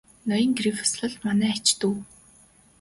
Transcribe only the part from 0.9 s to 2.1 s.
бол манай ач дүү.